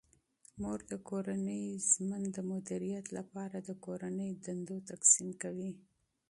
[0.61, 5.71] مور د کورني ژوند د مدیریت لپاره د کورني دندو تقسیم کوي.